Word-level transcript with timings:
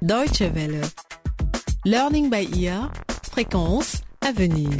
Deutsche 0.00 0.42
Welle. 0.42 0.80
Learning 1.84 2.30
by 2.30 2.48
ear. 2.62 2.92
Fréquence 3.32 4.02
à 4.20 4.30
venir. 4.30 4.70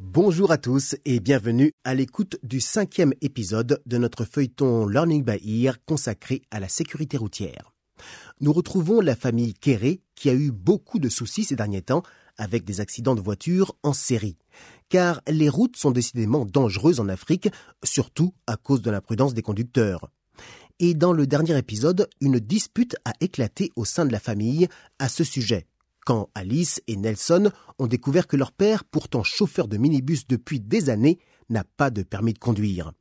Bonjour 0.00 0.50
à 0.50 0.58
tous 0.58 0.96
et 1.04 1.20
bienvenue 1.20 1.72
à 1.84 1.94
l'écoute 1.94 2.40
du 2.42 2.60
cinquième 2.60 3.14
épisode 3.20 3.80
de 3.86 3.98
notre 3.98 4.24
feuilleton 4.24 4.88
Learning 4.88 5.22
by 5.22 5.62
Ear 5.62 5.76
consacré 5.84 6.42
à 6.50 6.58
la 6.58 6.68
sécurité 6.68 7.16
routière. 7.16 7.72
Nous 8.40 8.52
retrouvons 8.52 9.00
la 9.00 9.14
famille 9.14 9.54
Kéré 9.54 10.00
qui 10.16 10.30
a 10.30 10.34
eu 10.34 10.50
beaucoup 10.50 10.98
de 10.98 11.08
soucis 11.08 11.44
ces 11.44 11.54
derniers 11.54 11.82
temps 11.82 12.02
avec 12.36 12.64
des 12.64 12.80
accidents 12.80 13.14
de 13.14 13.20
voiture 13.20 13.76
en 13.84 13.92
série. 13.92 14.38
Car 14.88 15.20
les 15.28 15.48
routes 15.48 15.76
sont 15.76 15.92
décidément 15.92 16.46
dangereuses 16.46 16.98
en 16.98 17.08
Afrique, 17.08 17.48
surtout 17.84 18.34
à 18.48 18.56
cause 18.56 18.82
de 18.82 18.90
l'imprudence 18.90 19.34
des 19.34 19.42
conducteurs. 19.42 20.10
Et 20.80 20.94
dans 20.94 21.12
le 21.12 21.26
dernier 21.26 21.56
épisode, 21.56 22.08
une 22.20 22.40
dispute 22.40 22.96
a 23.04 23.12
éclaté 23.20 23.70
au 23.76 23.84
sein 23.84 24.04
de 24.04 24.12
la 24.12 24.18
famille 24.18 24.68
à 24.98 25.08
ce 25.08 25.22
sujet, 25.22 25.66
quand 26.04 26.30
Alice 26.34 26.82
et 26.86 26.96
Nelson 26.96 27.50
ont 27.78 27.86
découvert 27.86 28.26
que 28.26 28.36
leur 28.36 28.52
père, 28.52 28.84
pourtant 28.84 29.22
chauffeur 29.22 29.68
de 29.68 29.76
minibus 29.76 30.26
depuis 30.26 30.60
des 30.60 30.90
années, 30.90 31.18
n'a 31.48 31.64
pas 31.64 31.90
de 31.90 32.02
permis 32.02 32.32
de 32.32 32.38
conduire. 32.38 32.92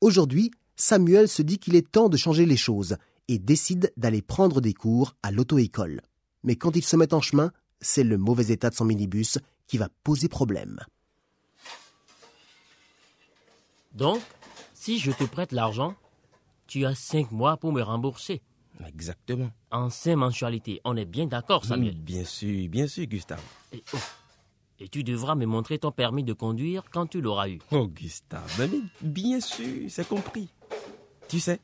Aujourd'hui, 0.00 0.50
Samuel 0.76 1.28
se 1.28 1.42
dit 1.42 1.58
qu'il 1.58 1.76
est 1.76 1.90
temps 1.90 2.08
de 2.08 2.16
changer 2.16 2.46
les 2.46 2.56
choses 2.56 2.96
et 3.28 3.38
décide 3.38 3.92
d'aller 3.96 4.22
prendre 4.22 4.60
des 4.60 4.74
cours 4.74 5.16
à 5.22 5.30
l'auto-école. 5.30 6.00
Mais 6.44 6.56
quand 6.56 6.76
il 6.76 6.84
se 6.84 6.96
met 6.96 7.12
en 7.12 7.20
chemin, 7.20 7.52
c'est 7.80 8.04
le 8.04 8.18
mauvais 8.18 8.52
état 8.52 8.70
de 8.70 8.74
son 8.74 8.84
minibus 8.84 9.38
qui 9.66 9.78
va 9.78 9.88
poser 10.04 10.28
problème. 10.28 10.80
Donc, 13.94 14.20
si 14.74 14.98
je 14.98 15.10
te 15.10 15.24
prête 15.24 15.52
l'argent, 15.52 15.96
tu 16.66 16.84
as 16.84 16.94
cinq 16.94 17.30
mois 17.32 17.56
pour 17.56 17.72
me 17.72 17.82
rembourser. 17.82 18.42
Exactement. 18.86 19.50
En 19.70 19.88
cinq 19.90 20.16
mensualités. 20.16 20.80
On 20.84 20.96
est 20.96 21.04
bien 21.04 21.26
d'accord, 21.26 21.64
Samuel. 21.64 21.96
Bien 21.96 22.24
sûr, 22.24 22.68
bien 22.68 22.86
sûr, 22.86 23.06
Gustave. 23.06 23.42
Et, 23.72 23.82
oh, 23.94 23.98
et 24.78 24.88
tu 24.88 25.02
devras 25.02 25.34
me 25.34 25.46
montrer 25.46 25.78
ton 25.78 25.92
permis 25.92 26.24
de 26.24 26.32
conduire 26.32 26.82
quand 26.90 27.06
tu 27.06 27.20
l'auras 27.20 27.48
eu. 27.48 27.58
Oh, 27.70 27.86
Gustave, 27.86 28.52
mais 28.58 28.68
bien 29.00 29.40
sûr, 29.40 29.88
c'est 29.88 30.06
compris. 30.06 30.48
Tu 31.28 31.40
sais, 31.40 31.60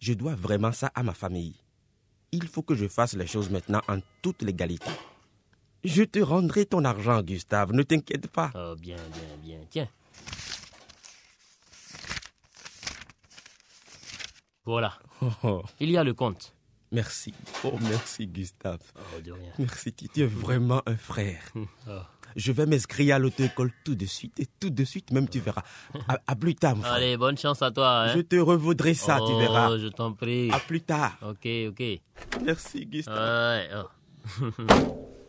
je 0.00 0.12
dois 0.14 0.34
vraiment 0.34 0.72
ça 0.72 0.90
à 0.94 1.02
ma 1.02 1.14
famille. 1.14 1.54
Il 2.32 2.46
faut 2.46 2.62
que 2.62 2.74
je 2.74 2.88
fasse 2.88 3.14
les 3.14 3.26
choses 3.26 3.50
maintenant 3.50 3.82
en 3.88 3.98
toute 4.22 4.42
légalité. 4.42 4.90
Je 5.84 6.02
te 6.02 6.18
rendrai 6.18 6.66
ton 6.66 6.84
argent, 6.84 7.22
Gustave, 7.22 7.72
ne 7.72 7.82
t'inquiète 7.82 8.26
pas. 8.26 8.50
Oh, 8.54 8.74
bien, 8.78 8.96
bien, 8.96 9.36
bien. 9.42 9.60
Tiens. 9.70 9.88
Voilà. 14.70 14.92
Oh, 15.44 15.62
Il 15.80 15.90
y 15.90 15.96
a 15.98 16.04
le 16.04 16.14
compte. 16.14 16.54
merci. 16.92 17.34
Oh, 17.64 17.74
merci, 17.82 18.26
Gustave. 18.26 18.80
Oh, 18.96 19.20
de 19.20 19.32
rien. 19.32 19.52
Merci, 19.58 19.92
tu 19.92 20.08
es 20.22 20.26
vraiment 20.26 20.82
un 20.86 20.96
frère. 20.96 21.42
Oh. 21.88 21.90
Je 22.36 22.52
vais 22.52 22.64
m'inscrire 22.64 23.16
à 23.16 23.18
l'auto-école 23.18 23.72
tout 23.84 23.96
de 23.96 24.06
suite 24.06 24.38
et 24.38 24.46
tout 24.60 24.70
de 24.70 24.84
suite, 24.84 25.10
même 25.10 25.28
tu 25.28 25.40
verras. 25.40 25.62
À, 26.08 26.18
à 26.28 26.36
plus 26.36 26.54
tard, 26.54 26.76
mon 26.76 26.82
frère. 26.82 26.94
Allez, 26.94 27.16
bonne 27.16 27.36
chance 27.36 27.60
à 27.60 27.70
toi. 27.72 28.02
Hein? 28.04 28.14
Je 28.14 28.20
te 28.20 28.36
revaudrai 28.36 28.94
ça, 28.94 29.16
tu 29.18 29.32
Oh, 29.34 29.38
verras. 29.38 29.78
je 29.78 29.88
t'en 29.88 30.12
prie. 30.12 30.48
À 30.52 30.60
plus 30.60 30.80
tard. 30.80 31.18
Ok, 31.22 31.46
ok. 31.68 31.82
Merci, 32.44 32.86
Gustave. 32.86 33.18
Ouais, 33.18 33.68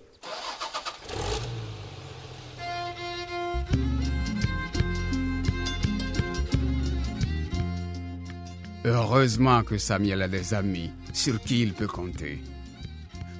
Heureusement 8.84 9.62
que 9.62 9.78
Samuel 9.78 10.24
a 10.24 10.28
des 10.28 10.56
amis 10.56 10.90
sur 11.14 11.40
qui 11.40 11.62
il 11.62 11.74
peut 11.74 11.88
compter. 11.88 12.42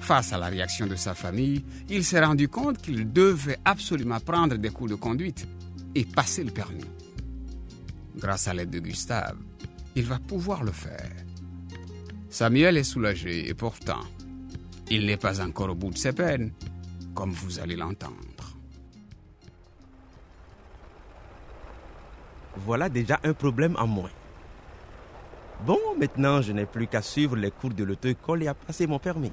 Face 0.00 0.32
à 0.32 0.38
la 0.38 0.46
réaction 0.46 0.86
de 0.86 0.94
sa 0.94 1.14
famille, 1.14 1.64
il 1.88 2.04
s'est 2.04 2.24
rendu 2.24 2.48
compte 2.48 2.78
qu'il 2.78 3.12
devait 3.12 3.58
absolument 3.64 4.20
prendre 4.20 4.54
des 4.56 4.70
cours 4.70 4.88
de 4.88 4.94
conduite 4.94 5.48
et 5.96 6.04
passer 6.04 6.44
le 6.44 6.52
permis. 6.52 6.84
Grâce 8.16 8.46
à 8.46 8.54
l'aide 8.54 8.70
de 8.70 8.78
Gustave, 8.78 9.36
il 9.96 10.04
va 10.04 10.20
pouvoir 10.20 10.62
le 10.62 10.70
faire. 10.70 11.10
Samuel 12.30 12.76
est 12.76 12.84
soulagé 12.84 13.48
et 13.48 13.54
pourtant, 13.54 14.02
il 14.90 15.06
n'est 15.06 15.16
pas 15.16 15.40
encore 15.40 15.70
au 15.70 15.74
bout 15.74 15.90
de 15.90 15.98
ses 15.98 16.12
peines, 16.12 16.52
comme 17.14 17.32
vous 17.32 17.58
allez 17.58 17.76
l'entendre. 17.76 18.14
Voilà 22.56 22.88
déjà 22.88 23.18
un 23.24 23.32
problème 23.32 23.74
en 23.76 23.88
moins. 23.88 24.10
Bon, 25.64 25.78
maintenant, 25.96 26.42
je 26.42 26.52
n'ai 26.52 26.66
plus 26.66 26.88
qu'à 26.88 27.02
suivre 27.02 27.36
les 27.36 27.52
cours 27.52 27.70
de 27.72 27.84
l'auto-école 27.84 28.42
et 28.42 28.48
à 28.48 28.54
passer 28.54 28.86
mon 28.88 28.98
permis. 28.98 29.32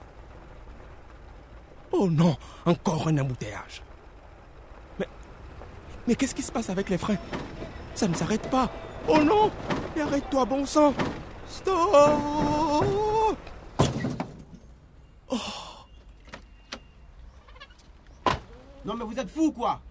Oh 1.91 2.07
non, 2.09 2.37
encore 2.65 3.07
un 3.07 3.17
embouteillage. 3.17 3.81
Mais, 4.99 5.07
mais 6.07 6.15
qu'est-ce 6.15 6.35
qui 6.35 6.43
se 6.43 6.51
passe 6.51 6.69
avec 6.69 6.89
les 6.89 6.99
freins? 6.99 7.17
Ça 7.95 8.07
ne 8.07 8.13
s'arrête 8.13 8.47
pas. 8.51 8.69
Oh 9.07 9.17
non 9.23 9.49
Mais 9.95 10.01
Arrête-toi, 10.03 10.45
bon 10.45 10.65
sang 10.65 10.93
Stop 11.47 11.95
Non 18.85 18.95
mais 18.95 19.03
vous 19.03 19.17
êtes 19.19 19.29
fou 19.29 19.51
quoi 19.51 19.81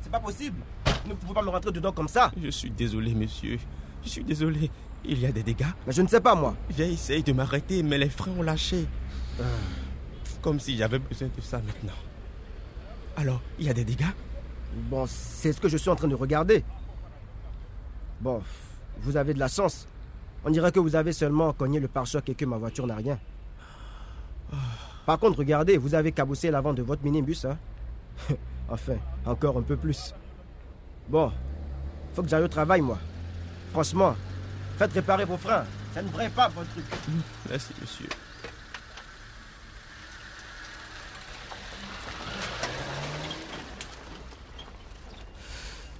C'est 0.00 0.10
pas 0.10 0.20
possible 0.20 0.60
Vous 1.04 1.10
ne 1.10 1.14
pouvez 1.14 1.34
pas 1.34 1.42
me 1.42 1.50
rentrer 1.50 1.70
dedans 1.72 1.92
comme 1.92 2.08
ça 2.08 2.32
Je 2.42 2.50
suis 2.50 2.70
désolé, 2.70 3.14
monsieur. 3.14 3.58
Je 4.02 4.08
suis 4.08 4.24
désolé. 4.24 4.70
Il 5.04 5.20
y 5.20 5.26
a 5.26 5.32
des 5.32 5.42
dégâts. 5.42 5.66
Mais 5.86 5.92
je 5.92 6.02
ne 6.02 6.08
sais 6.08 6.20
pas 6.20 6.34
moi 6.34 6.54
J'ai 6.76 6.92
essayé 6.92 7.22
de 7.22 7.32
m'arrêter, 7.32 7.82
mais 7.82 7.98
les 7.98 8.08
freins 8.08 8.32
ont 8.38 8.42
lâché. 8.42 8.86
Comme 10.40 10.60
si 10.60 10.76
j'avais 10.76 10.98
besoin 10.98 11.28
de 11.34 11.40
ça 11.40 11.58
maintenant. 11.58 11.92
Alors, 13.16 13.40
il 13.58 13.66
y 13.66 13.70
a 13.70 13.74
des 13.74 13.84
dégâts? 13.84 14.12
Bon, 14.90 15.06
c'est 15.06 15.52
ce 15.52 15.60
que 15.60 15.68
je 15.68 15.76
suis 15.76 15.90
en 15.90 15.96
train 15.96 16.08
de 16.08 16.14
regarder. 16.14 16.64
Bon, 18.20 18.42
vous 19.02 19.16
avez 19.16 19.34
de 19.34 19.38
la 19.38 19.48
chance. 19.48 19.86
On 20.44 20.50
dirait 20.50 20.72
que 20.72 20.80
vous 20.80 20.96
avez 20.96 21.12
seulement 21.12 21.52
cogné 21.52 21.80
le 21.80 21.88
pare-choc 21.88 22.28
et 22.28 22.34
que 22.34 22.44
ma 22.44 22.56
voiture 22.56 22.86
n'a 22.86 22.96
rien. 22.96 23.18
Par 25.06 25.18
contre, 25.18 25.38
regardez, 25.38 25.76
vous 25.76 25.94
avez 25.94 26.12
cabossé 26.12 26.50
l'avant 26.50 26.72
de 26.72 26.82
votre 26.82 27.02
minibus, 27.02 27.44
hein 27.44 27.58
Enfin, 28.68 28.96
encore 29.26 29.58
un 29.58 29.62
peu 29.62 29.76
plus. 29.76 30.14
Bon, 31.08 31.30
faut 32.14 32.22
que 32.22 32.28
j'aille 32.28 32.44
au 32.44 32.48
travail, 32.48 32.80
moi. 32.80 32.98
Franchement, 33.72 34.14
faites 34.78 34.92
réparer 34.92 35.24
vos 35.24 35.36
freins. 35.36 35.64
Ça 35.94 36.02
ne 36.02 36.08
devrait 36.08 36.30
pas, 36.30 36.48
votre 36.48 36.70
truc. 36.70 36.84
Merci, 37.48 37.72
monsieur. 37.80 38.08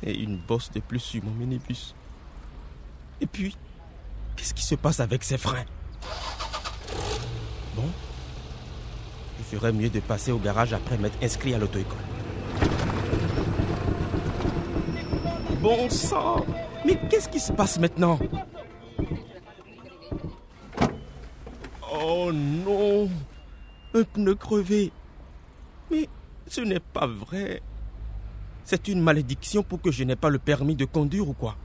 Et 0.02 0.22
une 0.22 0.36
bosse 0.36 0.70
de 0.72 0.80
plus 0.80 1.00
sur 1.00 1.24
mon 1.24 1.30
minibus. 1.30 1.94
Et 3.20 3.26
puis, 3.26 3.56
qu'est-ce 4.36 4.52
qui 4.52 4.64
se 4.64 4.74
passe 4.74 5.00
avec 5.00 5.24
ces 5.24 5.38
freins? 5.38 5.64
Bon, 7.74 7.88
je 9.38 9.56
ferais 9.56 9.72
mieux 9.72 9.88
de 9.88 10.00
passer 10.00 10.32
au 10.32 10.38
garage 10.38 10.72
après 10.72 10.98
m'être 10.98 11.16
inscrit 11.22 11.54
à 11.54 11.58
l'auto-école. 11.58 11.96
Bon 15.60 15.88
sang 15.88 16.44
Mais 16.84 16.98
qu'est-ce 17.08 17.28
qui 17.28 17.40
se 17.40 17.50
passe 17.50 17.78
maintenant? 17.78 18.18
Oh 22.06 22.30
non 22.32 23.08
Un 23.94 24.02
pneu 24.02 24.34
crevé 24.34 24.92
Mais 25.90 26.06
ce 26.46 26.60
n'est 26.60 26.80
pas 26.80 27.06
vrai. 27.06 27.62
C'est 28.64 28.88
une 28.88 29.00
malédiction 29.00 29.62
pour 29.62 29.80
que 29.80 29.90
je 29.90 30.04
n'ai 30.04 30.16
pas 30.16 30.28
le 30.28 30.38
permis 30.38 30.74
de 30.74 30.84
conduire 30.84 31.26
ou 31.26 31.32
quoi 31.32 31.56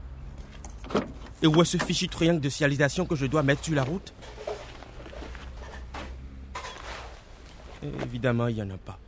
Et 1.42 1.46
où 1.46 1.60
est 1.60 1.64
ce 1.66 1.76
fichu 1.76 2.08
triangle 2.08 2.40
de 2.40 2.48
signalisation 2.48 3.04
que 3.04 3.16
je 3.16 3.26
dois 3.26 3.42
mettre 3.42 3.64
sur 3.64 3.74
la 3.74 3.84
route? 3.84 4.14
Évidemment, 7.82 8.46
il 8.46 8.54
n'y 8.56 8.62
en 8.62 8.70
a 8.70 8.78
pas. 8.78 8.98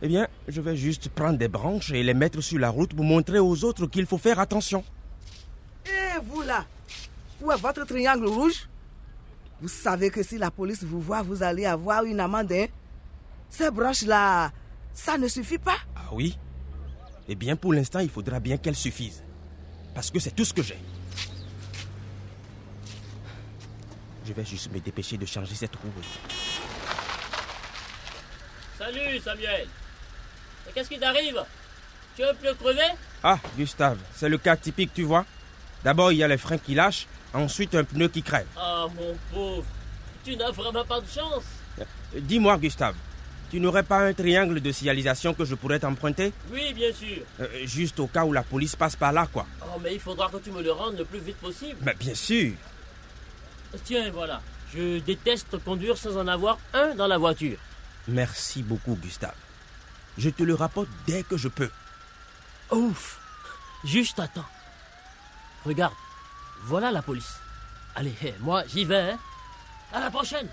Eh 0.00 0.08
bien, 0.08 0.26
je 0.48 0.60
vais 0.60 0.76
juste 0.76 1.10
prendre 1.10 1.38
des 1.38 1.48
branches 1.48 1.92
et 1.92 2.02
les 2.02 2.14
mettre 2.14 2.40
sur 2.40 2.58
la 2.58 2.70
route 2.70 2.92
pour 2.92 3.04
montrer 3.04 3.38
aux 3.38 3.62
autres 3.62 3.86
qu'il 3.86 4.06
faut 4.06 4.18
faire 4.18 4.40
attention. 4.40 4.82
Et 5.86 6.18
vous 6.24 6.42
là, 6.42 6.64
où 7.40 7.52
est 7.52 7.56
votre 7.56 7.86
triangle 7.86 8.26
rouge? 8.26 8.68
Vous 9.62 9.68
savez 9.68 10.10
que 10.10 10.24
si 10.24 10.38
la 10.38 10.50
police 10.50 10.82
vous 10.82 11.00
voit, 11.00 11.22
vous 11.22 11.44
allez 11.44 11.66
avoir 11.66 12.02
une 12.02 12.18
amende. 12.18 12.50
Hein? 12.50 12.66
Ces 13.48 13.70
branches-là, 13.70 14.50
ça 14.92 15.16
ne 15.16 15.28
suffit 15.28 15.58
pas. 15.58 15.76
Ah 15.94 16.08
oui? 16.10 16.36
Eh 17.28 17.36
bien, 17.36 17.54
pour 17.54 17.72
l'instant, 17.72 18.00
il 18.00 18.10
faudra 18.10 18.40
bien 18.40 18.56
qu'elles 18.56 18.74
suffisent. 18.74 19.22
Parce 19.94 20.10
que 20.10 20.18
c'est 20.18 20.32
tout 20.32 20.44
ce 20.44 20.52
que 20.52 20.62
j'ai. 20.64 20.78
Je 24.26 24.32
vais 24.32 24.44
juste 24.44 24.72
me 24.72 24.80
dépêcher 24.80 25.16
de 25.16 25.26
changer 25.26 25.54
cette 25.54 25.76
roue. 25.76 25.92
Salut, 28.76 29.20
Samuel. 29.20 29.68
Mais 30.66 30.72
qu'est-ce 30.72 30.88
qui 30.88 30.98
t'arrive? 30.98 31.40
Tu 32.16 32.22
es 32.22 32.28
un 32.28 32.34
peu 32.34 32.52
crevé 32.54 32.82
Ah, 33.22 33.38
Gustave, 33.56 33.98
c'est 34.16 34.28
le 34.28 34.38
cas 34.38 34.56
typique, 34.56 34.92
tu 34.92 35.04
vois. 35.04 35.24
D'abord, 35.84 36.10
il 36.10 36.18
y 36.18 36.24
a 36.24 36.28
les 36.28 36.36
freins 36.36 36.58
qui 36.58 36.74
lâchent, 36.74 37.06
ensuite 37.34 37.74
un 37.74 37.84
pneu 37.84 38.08
qui 38.08 38.22
crève. 38.22 38.46
Ah, 38.56 38.86
mon 38.94 39.16
pauvre, 39.32 39.64
tu 40.24 40.36
n'as 40.36 40.50
vraiment 40.50 40.84
pas 40.84 41.00
de 41.00 41.08
chance. 41.08 41.44
Dis-moi, 42.14 42.58
Gustave, 42.58 42.94
tu 43.50 43.58
n'aurais 43.60 43.82
pas 43.82 44.00
un 44.00 44.12
triangle 44.12 44.60
de 44.60 44.70
signalisation 44.72 45.34
que 45.34 45.44
je 45.44 45.54
pourrais 45.54 45.78
t'emprunter? 45.78 46.32
Oui, 46.52 46.72
bien 46.74 46.92
sûr. 46.92 47.22
Euh, 47.40 47.46
Juste 47.64 47.98
au 48.00 48.06
cas 48.06 48.24
où 48.24 48.32
la 48.32 48.42
police 48.42 48.76
passe 48.76 48.96
par 48.96 49.12
là, 49.12 49.26
quoi. 49.32 49.46
Oh, 49.62 49.78
mais 49.82 49.94
il 49.94 50.00
faudra 50.00 50.28
que 50.28 50.36
tu 50.38 50.50
me 50.50 50.62
le 50.62 50.72
rendes 50.72 50.98
le 50.98 51.04
plus 51.04 51.20
vite 51.20 51.36
possible. 51.36 51.76
Mais 51.82 51.94
bien 51.94 52.14
sûr. 52.14 52.52
Tiens, 53.84 54.10
voilà. 54.10 54.40
Je 54.74 54.98
déteste 55.00 55.62
conduire 55.64 55.96
sans 55.98 56.16
en 56.16 56.26
avoir 56.28 56.58
un 56.74 56.94
dans 56.94 57.06
la 57.06 57.18
voiture. 57.18 57.58
Merci 58.08 58.62
beaucoup, 58.62 58.94
Gustave. 58.96 59.34
Je 60.18 60.28
te 60.30 60.42
le 60.42 60.54
rapporte 60.54 60.88
dès 61.06 61.22
que 61.22 61.36
je 61.36 61.48
peux. 61.48 61.70
Ouf 62.70 63.18
Juste 63.84 64.18
attends. 64.18 64.44
Regarde, 65.64 65.94
voilà 66.64 66.90
la 66.90 67.02
police. 67.02 67.36
Allez, 67.94 68.14
hé, 68.22 68.34
moi 68.40 68.64
j'y 68.66 68.84
vais. 68.84 69.12
Hein. 69.12 69.18
À 69.92 70.00
la 70.00 70.10
prochaine 70.10 70.48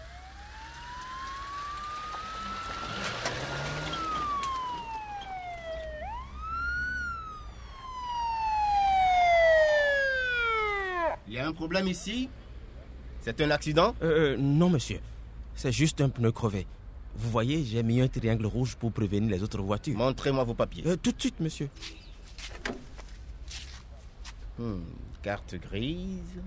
Il 11.28 11.36
y 11.36 11.38
a 11.38 11.48
un 11.48 11.54
problème 11.54 11.88
ici? 11.88 12.28
C'est 13.22 13.40
un 13.42 13.52
accident? 13.52 13.96
Euh, 14.02 14.36
non, 14.38 14.70
monsieur. 14.70 15.00
C'est 15.56 15.72
juste 15.72 16.02
un 16.02 16.10
pneu 16.10 16.32
crevé. 16.32 16.66
Vous 17.16 17.30
voyez, 17.30 17.64
j'ai 17.64 17.84
mis 17.84 18.02
un 18.02 18.08
triangle 18.08 18.48
rouge 18.48 18.76
pour 18.76 18.92
prévenir 18.92 19.30
les 19.30 19.44
autres 19.44 19.62
voitures. 19.62 19.96
Montrez-moi 19.96 20.44
vos 20.44 20.56
papiers. 20.56 20.84
Euh, 20.88 20.96
tout 20.96 21.12
de 21.12 21.20
suite, 21.22 21.40
monsieur. 21.40 21.70
Hmm, 24.58 24.80
carte 25.22 25.56
grise. 25.56 26.40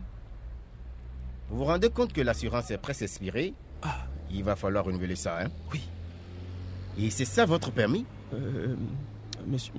Vous 1.48 1.58
vous 1.58 1.64
rendez 1.64 1.90
compte 1.90 2.12
que 2.12 2.20
l'assurance 2.20 2.70
est 2.70 2.78
presque 2.78 3.02
expirée? 3.02 3.54
Ah. 3.82 4.06
Il 4.30 4.42
va 4.44 4.56
falloir 4.56 4.84
renouveler 4.84 5.16
ça, 5.16 5.40
hein? 5.42 5.50
Oui. 5.72 5.80
Et 6.98 7.10
c'est 7.10 7.24
ça 7.26 7.44
votre 7.44 7.70
permis? 7.70 8.06
Euh, 8.32 8.74
monsieur, 9.46 9.72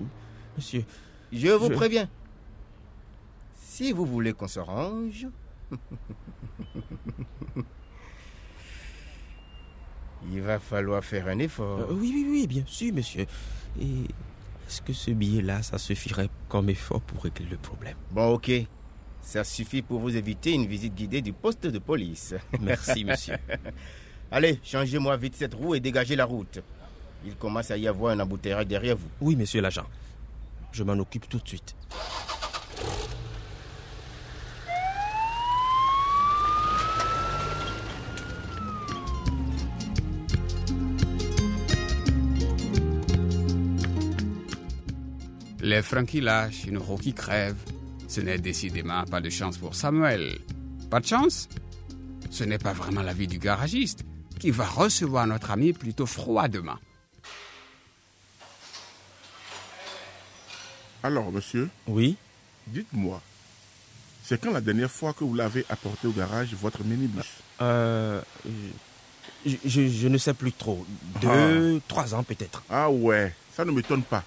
monsieur, 0.58 0.84
Je 1.32 1.48
vous 1.50 1.70
Je- 1.70 1.74
préviens. 1.74 2.08
Si 3.56 3.92
vous 3.92 4.06
voulez 4.06 4.34
qu'on 4.34 4.48
se 4.48 4.60
range... 4.60 5.28
Il 10.32 10.42
va 10.42 10.60
falloir 10.60 11.04
faire 11.04 11.28
un 11.28 11.40
effort. 11.40 11.80
Euh, 11.82 11.88
oui, 11.94 12.12
oui, 12.14 12.28
oui, 12.30 12.48
bien 12.48 12.64
sûr, 12.66 12.94
monsieur. 12.94 13.26
Et 13.80 14.04
est-ce 14.68 14.82
que 14.82 14.94
ce 14.94 15.12
billet-là, 15.12 15.62
ça 15.64 15.78
suffirait 15.78 16.30
comme 16.48 16.70
effort 16.70 17.02
pour 17.02 17.24
régler 17.24 17.46
le 17.48 17.58
problème? 17.58 17.98
Bon, 18.12 18.34
ok. 18.34 18.52
Ça 19.24 19.44
suffit 19.44 19.82
pour 19.82 20.00
vous 20.00 20.16
éviter 20.16 20.52
une 20.52 20.68
visite 20.68 20.94
guidée 20.94 21.22
du 21.22 21.34
poste 21.34 21.66
de 21.66 21.80
police. 21.80 22.36
Merci, 22.62 23.06
monsieur. 23.06 23.36
Allez, 24.32 24.60
changez-moi 24.64 25.16
vite 25.18 25.36
cette 25.36 25.54
roue 25.54 25.74
et 25.74 25.80
dégagez 25.80 26.16
la 26.16 26.26
route. 26.26 26.60
Il 27.26 27.36
commence 27.36 27.72
à 27.72 27.78
y 27.78 27.88
avoir 27.88 28.12
un 28.12 28.20
embouteillage 28.20 28.68
derrière 28.68 28.98
vous. 28.98 29.08
Oui, 29.22 29.36
monsieur 29.36 29.62
l'agent. 29.62 29.86
Je 30.72 30.84
m'en 30.84 30.94
occupe 30.94 31.28
tout 31.30 31.40
de 31.40 31.48
suite. 31.48 31.74
Les 45.62 45.82
freins 45.82 46.06
qui 46.06 46.20
lâchent, 46.20 46.66
une 46.66 46.78
roue 46.78 46.98
qui 46.98 47.14
crève. 47.14 47.56
Ce 48.14 48.22
n'est 48.22 48.38
décidément 48.38 49.04
pas 49.06 49.22
de 49.22 49.30
chance 49.32 49.58
pour 49.58 49.74
Samuel. 49.74 50.38
Pas 50.92 51.00
de 51.00 51.08
chance 51.08 51.50
Ce 52.30 52.44
n'est 52.44 52.60
pas 52.60 52.72
vraiment 52.74 53.02
la 53.02 53.12
vie 53.12 53.26
du 53.26 53.40
garagiste 53.40 54.06
qui 54.40 54.52
va 54.52 54.66
recevoir 54.66 55.26
notre 55.26 55.50
ami 55.50 55.74
plutôt 55.74 56.06
froidement. 56.06 56.78
Alors, 61.02 61.32
monsieur, 61.32 61.70
Oui? 61.88 62.16
Dites-moi, 62.68 63.20
c'est 64.24 64.40
quand 64.40 64.52
la 64.54 64.62
dernière 64.62 64.92
fois 64.92 65.12
que 65.14 65.24
vous 65.24 65.34
l'avez 65.34 65.66
apporté 65.70 66.06
au 66.08 66.12
garage, 66.12 66.54
votre 66.54 66.84
minibus? 66.84 67.26
Euh. 67.62 68.22
Je, 69.46 69.56
je- 69.66 69.88
je 69.90 70.08
ne 70.08 70.18
sais 70.20 70.36
plus 70.36 70.54
trop. 70.54 70.86
Deux, 71.20 71.82
trois 71.88 72.14
ans 72.14 72.24
peut-être. 72.24 72.62
Ah 72.70 72.92
ouais, 72.92 73.34
ça 73.58 73.66
ne 73.66 73.72
m'étonne 73.72 74.04
pas. 74.04 74.24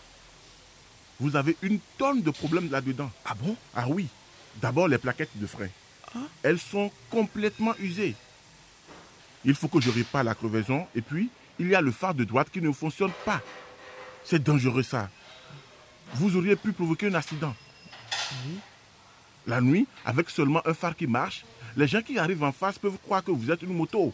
Vous 1.21 1.37
avez 1.37 1.57
une 1.63 1.79
tonne 1.99 2.23
de 2.23 2.31
problèmes 2.31 2.71
là-dedans. 2.71 3.11
Ah 3.25 3.35
bon? 3.35 3.57
Ah 3.75 3.87
oui, 3.89 4.07
d'abord 4.61 4.89
les 4.89 4.99
plaquettes 4.99 5.31
de 5.37 5.47
frein. 5.47 5.69
Elles 6.43 6.59
sont 6.59 6.91
complètement 7.11 7.75
usées. 7.79 8.15
Il 9.45 9.55
faut 9.55 9.69
que 9.69 9.81
je 9.81 9.91
répare 9.91 10.25
la 10.25 10.35
crevaison 10.35 10.87
et 10.95 11.03
puis 11.03 11.31
il 11.59 11.69
y 11.69 11.75
a 11.75 11.81
le 11.81 11.93
phare 11.93 12.15
de 12.15 12.25
droite 12.25 12.49
qui 12.51 12.61
ne 12.61 12.73
fonctionne 12.73 13.13
pas. 13.25 13.41
C'est 14.25 14.43
dangereux 14.43 14.83
ça. 14.83 15.09
Vous 16.15 16.37
auriez 16.37 16.57
pu 16.57 16.73
provoquer 16.73 17.07
un 17.09 17.15
accident. 17.15 17.55
La 19.47 19.61
nuit, 19.61 19.87
avec 20.05 20.31
seulement 20.31 20.61
un 20.67 20.75
phare 20.75 20.97
qui 20.97 21.07
marche, 21.07 21.45
les 21.77 21.87
gens 21.87 22.03
qui 22.03 22.19
arrivent 22.19 22.43
en 22.43 22.53
face 22.53 22.79
peuvent 22.79 22.99
croire 23.05 23.23
que 23.23 23.31
vous 23.31 23.51
êtes 23.51 23.63
une 23.63 23.75
moto. 23.75 24.13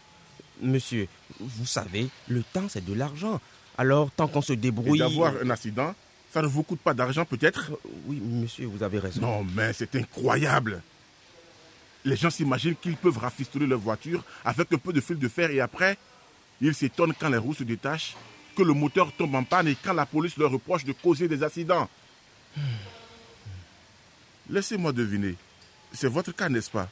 Monsieur, 0.61 1.09
vous 1.41 1.67
savez, 1.67 2.09
le 2.29 2.43
temps 2.43 2.67
c'est 2.69 2.85
de 2.85 2.93
l'argent. 2.95 3.41
Alors, 3.79 4.11
tant 4.11 4.29
qu'on 4.29 4.43
se 4.43 4.53
Et 4.53 4.57
débrouille. 4.57 4.99
d'avoir 4.99 5.33
un 5.43 5.49
accident, 5.51 5.95
ça 6.33 6.41
ne 6.43 6.47
vous 6.47 6.63
coûte 6.63 6.81
pas 6.81 6.95
d'argent 6.95 7.25
peut-être? 7.25 7.71
Euh, 7.73 7.77
Oui, 8.07 8.21
monsieur, 8.21 8.67
vous 8.67 8.83
avez 8.83 8.99
raison. 8.99 9.21
Non, 9.21 9.45
mais 9.55 9.73
c'est 9.73 9.95
incroyable. 9.97 10.83
Les 12.05 12.17
gens 12.17 12.31
s'imaginent 12.31 12.75
qu'ils 12.77 12.97
peuvent 12.97 13.19
rafistoler 13.19 13.67
leur 13.67 13.79
voiture 13.79 14.25
avec 14.45 14.73
un 14.73 14.79
peu 14.79 14.93
de 14.93 15.01
fil 15.01 15.19
de 15.19 15.29
fer 15.29 15.51
et 15.51 15.61
après, 15.61 15.97
ils 16.61 16.75
s'étonnent 16.75 17.15
quand 17.19 17.29
les 17.29 17.37
roues 17.37 17.55
se 17.55 17.65
détachent, 17.65 18.17
que 18.57 18.63
le 18.63 18.73
moteur 18.73 19.13
tombe 19.13 19.35
en 19.35 19.45
panne 19.45 19.69
et 19.69 19.77
quand 19.77 19.93
la 19.93 20.07
police 20.07 20.37
leur 20.37 20.51
reproche 20.51 20.85
de 20.85 20.93
causer 20.93 21.29
des 21.29 21.43
accidents. 21.43 21.89
Laissez-moi 24.51 24.93
deviner. 24.93 25.37
C'est 25.93 26.09
votre 26.09 26.33
cas, 26.33 26.49
n'est-ce 26.49 26.71
pas? 26.71 26.89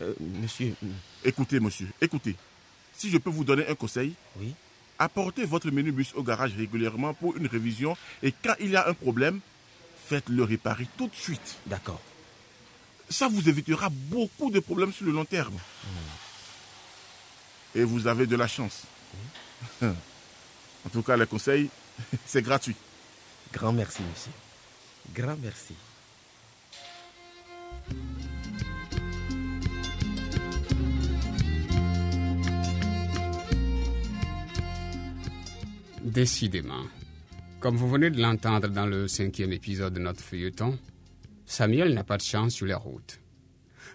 Euh, 0.00 0.14
monsieur, 0.20 0.74
Écoutez, 1.24 1.60
monsieur, 1.60 1.88
écoutez. 2.00 2.36
Si 2.94 3.10
je 3.10 3.18
peux 3.18 3.30
vous 3.30 3.44
donner 3.44 3.66
un 3.68 3.74
conseil, 3.74 4.14
oui. 4.36 4.54
Apportez 5.02 5.44
votre 5.44 5.70
minibus 5.70 6.12
au 6.14 6.22
garage 6.22 6.54
régulièrement 6.56 7.14
pour 7.14 7.36
une 7.36 7.46
révision 7.46 7.96
et 8.22 8.32
quand 8.32 8.54
il 8.60 8.70
y 8.70 8.76
a 8.76 8.88
un 8.88 8.94
problème, 8.94 9.40
faites-le 10.06 10.42
réparer 10.44 10.86
tout 10.96 11.08
de 11.08 11.14
suite. 11.14 11.56
D'accord. 11.66 12.00
Ça 13.08 13.28
vous 13.28 13.48
évitera 13.48 13.88
beaucoup 13.90 14.50
de 14.50 14.60
problèmes 14.60 14.92
sur 14.92 15.04
le 15.06 15.12
long 15.12 15.24
terme. 15.24 15.58
Et 17.74 17.84
vous 17.84 18.06
avez 18.06 18.26
de 18.26 18.36
la 18.36 18.48
chance. 18.48 18.82
En 20.84 20.88
tout 20.88 21.02
cas, 21.02 21.16
les 21.16 21.26
conseils, 21.26 21.70
c'est 22.26 22.42
gratuit. 22.42 22.74
Grand 23.52 23.72
merci, 23.72 24.02
monsieur. 24.02 24.32
Grand 25.14 25.36
merci. 25.40 25.74
Décidément. 36.12 36.84
Comme 37.60 37.76
vous 37.76 37.88
venez 37.88 38.10
de 38.10 38.20
l'entendre 38.20 38.68
dans 38.68 38.84
le 38.84 39.08
cinquième 39.08 39.50
épisode 39.50 39.94
de 39.94 39.98
notre 39.98 40.20
feuilleton, 40.20 40.78
Samuel 41.46 41.94
n'a 41.94 42.04
pas 42.04 42.18
de 42.18 42.22
chance 42.22 42.52
sur 42.52 42.66
les 42.66 42.74
routes. 42.74 43.18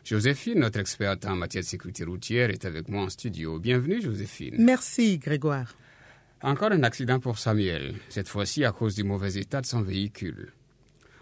Joséphine, 0.03 0.61
notre 0.61 0.79
experte 0.79 1.25
en 1.27 1.35
matière 1.35 1.61
de 1.61 1.67
sécurité 1.67 2.05
routière, 2.05 2.49
est 2.49 2.65
avec 2.65 2.89
moi 2.89 3.03
en 3.03 3.09
studio. 3.09 3.59
Bienvenue, 3.59 4.01
Joséphine. 4.01 4.55
Merci, 4.57 5.19
Grégoire. 5.19 5.75
Encore 6.41 6.71
un 6.71 6.81
accident 6.81 7.19
pour 7.19 7.37
Samuel, 7.37 7.93
cette 8.09 8.29
fois-ci 8.29 8.65
à 8.65 8.71
cause 8.71 8.95
du 8.95 9.03
mauvais 9.03 9.35
état 9.35 9.61
de 9.61 9.67
son 9.67 9.83
véhicule. 9.83 10.53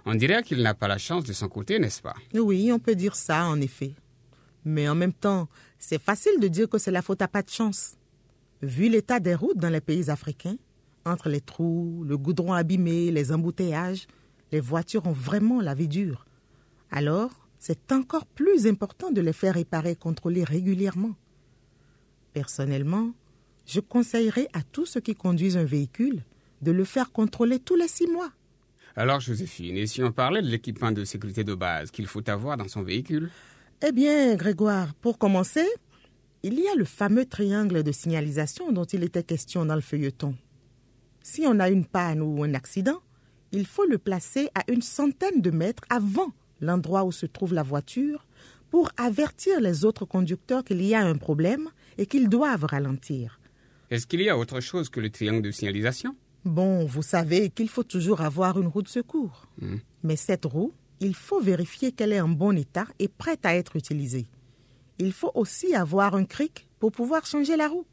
On 0.06 0.16
dirait 0.16 0.44
qu'il 0.44 0.62
n'a 0.62 0.76
pas 0.76 0.88
la 0.88 0.98
chance 0.98 1.26
de 1.26 1.34
son 1.34 1.50
côté, 1.50 1.78
n'est-ce 1.78 2.02
pas? 2.02 2.16
Oui, 2.34 2.72
on 2.72 2.80
peut 2.80 2.96
dire 2.96 3.18
ça, 3.18 3.48
en 3.48 3.60
effet. 3.60 3.92
Mais 4.64 4.88
en 4.88 4.96
même 4.96 5.14
temps, 5.14 5.50
c'est 5.78 6.02
facile 6.02 6.40
de 6.40 6.48
dire 6.48 6.70
que 6.70 6.78
c'est 6.78 6.92
la 6.92 7.02
faute 7.02 7.22
à 7.22 7.28
pas 7.28 7.42
de 7.42 7.50
chance. 7.50 7.96
Vu 8.62 8.88
l'état 8.88 9.20
des 9.20 9.36
routes 9.36 9.58
dans 9.58 9.70
les 9.70 9.82
pays 9.82 10.10
africains, 10.10 10.56
entre 11.06 11.30
les 11.30 11.42
trous, 11.42 12.04
le 12.08 12.18
goudron 12.18 12.54
abîmé, 12.54 13.12
les 13.12 13.32
embouteillages, 13.32 14.08
les 14.52 14.60
voitures 14.60 15.06
ont 15.06 15.12
vraiment 15.12 15.62
la 15.62 15.74
vie 15.74 15.88
dure. 15.88 16.26
Alors, 16.92 17.32
c'est 17.60 17.92
encore 17.92 18.26
plus 18.26 18.68
important 18.68 19.12
de 19.12 19.22
les 19.22 19.34
faire 19.34 19.56
réparer 19.56 19.92
et 19.92 19.96
contrôler 19.96 20.44
régulièrement. 20.44 21.16
Personnellement, 22.34 23.12
je 23.66 23.80
conseillerais 23.80 24.48
à 24.54 24.62
tous 24.62 24.86
ceux 24.86 25.02
qui 25.02 25.16
conduisent 25.16 25.58
un 25.58 25.64
véhicule 25.64 26.24
de 26.62 26.72
le 26.72 26.84
faire 26.84 27.12
contrôler 27.12 27.60
tous 27.60 27.76
les 27.76 27.88
six 27.88 28.08
mois. 28.08 28.32
Alors, 28.96 29.20
Joséphine, 29.20 29.78
et 29.78 29.88
si 29.88 30.02
on 30.04 30.12
parlait 30.12 30.42
de 30.42 30.48
l'équipement 30.48 30.92
de 30.92 31.04
sécurité 31.04 31.44
de 31.44 31.54
base 31.54 31.92
qu'il 31.92 32.08
faut 32.08 32.28
avoir 32.30 32.56
dans 32.58 32.68
son 32.68 32.82
véhicule? 32.82 33.30
Eh 33.86 33.92
bien, 33.92 34.36
Grégoire, 34.36 34.94
pour 34.96 35.18
commencer, 35.18 35.66
il 36.44 36.60
y 36.60 36.68
a 36.68 36.76
le 36.76 36.86
fameux 36.86 37.26
triangle 37.26 37.84
de 37.84 37.92
signalisation 37.92 38.72
dont 38.72 38.86
il 38.86 39.04
était 39.04 39.24
question 39.24 39.66
dans 39.66 39.76
le 39.76 39.82
feuilleton. 39.82 40.36
Si 41.28 41.44
on 41.48 41.60
a 41.60 41.72
une 41.72 41.86
panne 41.86 42.22
ou 42.22 42.44
un 42.44 42.54
accident, 42.54 43.02
il 43.52 43.66
faut 43.66 43.88
le 43.88 43.98
placer 43.98 44.48
à 44.54 44.62
une 44.72 44.84
centaine 44.84 45.42
de 45.42 45.50
mètres 45.50 45.82
avant 45.90 46.32
l'endroit 46.62 47.04
où 47.04 47.12
se 47.12 47.26
trouve 47.26 47.52
la 47.52 47.64
voiture, 47.64 48.28
pour 48.70 48.92
avertir 48.96 49.60
les 49.60 49.86
autres 49.86 50.06
conducteurs 50.06 50.64
qu'il 50.64 50.84
y 50.84 50.94
a 50.94 51.02
un 51.02 51.18
problème 51.18 51.70
et 51.98 52.06
qu'ils 52.06 52.30
doivent 52.30 52.66
ralentir. 52.66 53.40
Est-ce 53.90 54.06
qu'il 54.06 54.22
y 54.22 54.30
a 54.30 54.38
autre 54.38 54.60
chose 54.60 54.90
que 54.90 55.00
le 55.00 55.10
triangle 55.10 55.42
de 55.42 55.50
signalisation? 55.50 56.16
Bon, 56.46 56.86
vous 56.86 57.02
savez 57.02 57.50
qu'il 57.50 57.70
faut 57.70 57.84
toujours 57.84 58.22
avoir 58.22 58.62
une 58.62 58.68
roue 58.68 58.84
de 58.84 58.88
secours. 58.88 59.48
Hmm. 59.60 59.78
Mais 60.04 60.18
cette 60.18 60.46
roue, 60.46 60.74
il 61.00 61.16
faut 61.16 61.42
vérifier 61.42 61.92
qu'elle 61.92 62.14
est 62.14 62.22
en 62.22 62.30
bon 62.30 62.56
état 62.56 62.86
et 63.00 63.08
prête 63.08 63.48
à 63.48 63.56
être 63.56 63.76
utilisée. 63.78 64.28
Il 65.00 65.12
faut 65.12 65.32
aussi 65.34 65.74
avoir 65.74 66.14
un 66.14 66.26
cric 66.26 66.68
pour 66.80 66.92
pouvoir 66.92 67.26
changer 67.26 67.58
la 67.58 67.68
roue. 67.68 67.88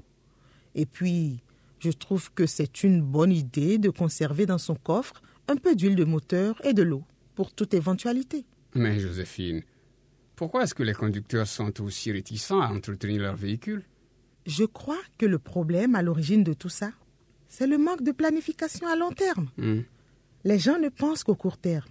Et 0.75 0.85
puis, 0.85 1.43
je 1.83 1.91
trouve 1.91 2.33
que 2.33 2.47
c'est 2.47 2.85
une 2.85 3.03
bonne 3.03 3.33
idée 3.33 3.79
de 3.79 3.91
conserver 3.91 4.47
dans 4.47 4.59
son 4.59 4.77
coffre 4.77 5.21
un 5.49 5.57
peu 5.57 5.75
d'huile 5.75 5.97
de 5.97 6.05
moteur 6.05 6.55
et 6.65 6.75
de 6.75 6.83
l'eau 6.83 7.03
pour 7.35 7.53
toute 7.53 7.75
éventualité. 7.75 8.45
Mais 8.75 9.01
Joséphine, 9.01 9.62
pourquoi 10.37 10.62
est-ce 10.62 10.77
que 10.77 10.85
les 10.85 10.95
conducteurs 10.95 11.49
sont 11.49 11.83
aussi 11.83 12.12
réticents 12.12 12.61
à 12.61 12.69
entretenir 12.69 13.21
leur 13.21 13.35
véhicule? 13.35 13.83
Je 14.47 14.65
crois 14.65 15.01
que 15.19 15.27
le 15.27 15.41
problème 15.41 15.97
à 15.97 16.03
l'origine 16.03 16.45
de 16.45 16.53
tout 16.53 16.69
ça, 16.69 16.93
c'est 17.49 17.67
le 17.67 17.79
manque 17.79 18.03
de 18.03 18.12
planification 18.12 18.87
à 18.87 18.95
long 18.95 19.11
terme. 19.11 19.51
Hmm. 19.57 19.81
Les 20.45 20.61
gens 20.61 20.79
ne 20.79 20.89
pensent 20.89 21.25
qu'au 21.25 21.35
court 21.35 21.59
terme. 21.59 21.91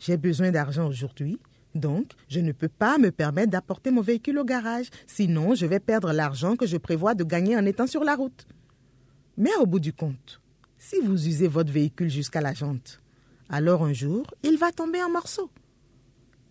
J'ai 0.00 0.18
besoin 0.18 0.50
d'argent 0.50 0.86
aujourd'hui, 0.86 1.38
donc 1.74 2.12
je 2.28 2.40
ne 2.40 2.52
peux 2.52 2.68
pas 2.68 2.98
me 2.98 3.10
permettre 3.10 3.50
d'apporter 3.50 3.90
mon 3.90 4.02
véhicule 4.02 4.38
au 4.38 4.44
garage, 4.44 4.90
sinon 5.06 5.54
je 5.54 5.64
vais 5.64 5.80
perdre 5.80 6.12
l'argent 6.12 6.56
que 6.56 6.66
je 6.66 6.76
prévois 6.76 7.14
de 7.14 7.24
gagner 7.24 7.56
en 7.56 7.64
étant 7.64 7.86
sur 7.86 8.04
la 8.04 8.14
route. 8.14 8.46
Mais 9.36 9.54
au 9.60 9.66
bout 9.66 9.80
du 9.80 9.92
compte, 9.92 10.40
si 10.78 11.00
vous 11.00 11.26
usez 11.26 11.48
votre 11.48 11.72
véhicule 11.72 12.10
jusqu'à 12.10 12.40
la 12.40 12.54
jante, 12.54 13.00
alors 13.48 13.84
un 13.84 13.92
jour, 13.92 14.26
il 14.42 14.58
va 14.58 14.70
tomber 14.70 15.02
en 15.02 15.10
morceaux. 15.10 15.50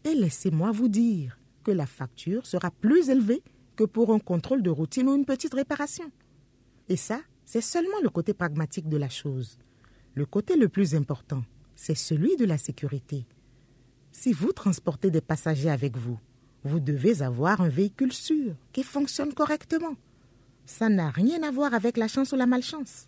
Et 0.04 0.14
laissez-moi 0.14 0.72
vous 0.72 0.90
dire 0.90 1.40
que 1.64 1.72
la 1.72 1.86
facture 1.86 2.46
sera 2.46 2.72
plus 2.72 3.10
élevée 3.10 3.42
que 3.76 3.86
pour 3.86 4.14
un 4.14 4.20
contrôle 4.20 4.62
de 4.62 4.70
routine 4.70 5.08
ou 5.08 5.16
une 5.16 5.26
petite 5.26 5.54
réparation. 5.54 6.12
Et 6.90 6.98
ça, 6.98 7.22
c'est 7.46 7.62
seulement 7.62 8.02
le 8.02 8.10
côté 8.10 8.34
pragmatique 8.34 8.90
de 8.90 8.98
la 8.98 9.10
chose. 9.10 9.58
Le 10.14 10.26
côté 10.26 10.58
le 10.58 10.70
plus 10.70 10.94
important, 10.94 11.44
c'est 11.76 11.96
celui 11.96 12.36
de 12.36 12.46
la 12.46 12.58
sécurité. 12.58 13.26
Si 14.12 14.34
vous 14.34 14.52
transportez 14.52 15.10
des 15.10 15.22
passagers 15.22 15.70
avec 15.70 15.98
vous, 15.98 16.20
vous 16.64 16.80
devez 16.80 17.22
avoir 17.22 17.62
un 17.62 17.70
véhicule 17.70 18.14
sûr 18.14 18.56
qui 18.72 18.84
fonctionne 18.84 19.34
correctement. 19.34 19.96
Ça 20.66 20.90
n'a 20.90 21.10
rien 21.10 21.44
à 21.44 21.52
voir 21.52 21.74
avec 21.74 21.98
la 21.98 22.08
chance 22.08 22.32
ou 22.32 22.36
la 22.36 22.46
malchance. 22.46 23.08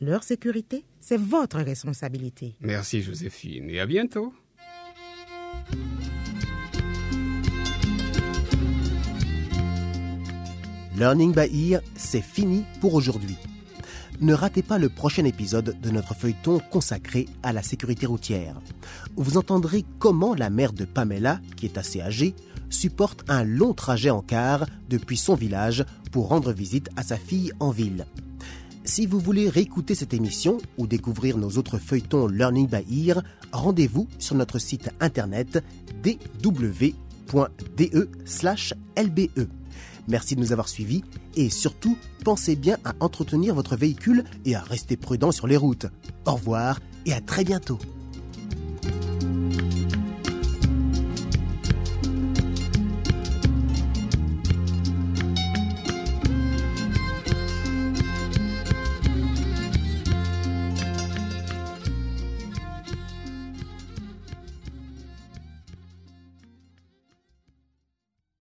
Leur 0.00 0.22
sécurité, 0.22 0.84
c'est 1.00 1.16
votre 1.20 1.58
responsabilité. 1.58 2.56
Merci 2.60 3.02
Joséphine 3.02 3.70
et 3.70 3.80
à 3.80 3.86
bientôt. 3.86 4.32
Learning 10.96 11.34
by 11.34 11.72
Ear, 11.72 11.80
c'est 11.96 12.22
fini 12.22 12.64
pour 12.80 12.94
aujourd'hui. 12.94 13.36
Ne 14.20 14.32
ratez 14.32 14.62
pas 14.62 14.78
le 14.78 14.88
prochain 14.88 15.24
épisode 15.24 15.76
de 15.80 15.90
notre 15.90 16.14
feuilleton 16.14 16.60
consacré 16.70 17.26
à 17.42 17.52
la 17.52 17.62
sécurité 17.62 18.06
routière. 18.06 18.60
Vous 19.16 19.36
entendrez 19.36 19.84
comment 19.98 20.34
la 20.34 20.50
mère 20.50 20.72
de 20.72 20.84
Pamela, 20.84 21.40
qui 21.56 21.66
est 21.66 21.78
assez 21.78 22.00
âgée, 22.00 22.34
supporte 22.74 23.24
un 23.28 23.44
long 23.44 23.72
trajet 23.72 24.10
en 24.10 24.20
car 24.20 24.66
depuis 24.90 25.16
son 25.16 25.34
village 25.34 25.84
pour 26.12 26.28
rendre 26.28 26.52
visite 26.52 26.90
à 26.96 27.02
sa 27.02 27.16
fille 27.16 27.52
en 27.60 27.70
ville. 27.70 28.06
Si 28.84 29.06
vous 29.06 29.18
voulez 29.18 29.48
réécouter 29.48 29.94
cette 29.94 30.12
émission 30.12 30.58
ou 30.76 30.86
découvrir 30.86 31.38
nos 31.38 31.52
autres 31.52 31.78
feuilletons 31.78 32.26
Learning 32.26 32.68
by 32.68 33.08
Ear, 33.08 33.22
rendez-vous 33.50 34.06
sur 34.18 34.34
notre 34.34 34.58
site 34.58 34.90
internet 35.00 35.64
dw.de/lbe. 36.02 36.92
Merci 40.06 40.34
de 40.36 40.40
nous 40.40 40.52
avoir 40.52 40.68
suivis 40.68 41.02
et 41.34 41.48
surtout, 41.48 41.96
pensez 42.24 42.56
bien 42.56 42.76
à 42.84 42.92
entretenir 43.00 43.54
votre 43.54 43.74
véhicule 43.74 44.24
et 44.44 44.54
à 44.54 44.60
rester 44.60 44.98
prudent 44.98 45.32
sur 45.32 45.46
les 45.46 45.56
routes. 45.56 45.86
Au 46.26 46.34
revoir 46.34 46.80
et 47.06 47.14
à 47.14 47.22
très 47.22 47.44
bientôt. 47.44 47.78